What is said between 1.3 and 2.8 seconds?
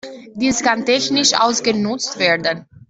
ausgenutzt werden.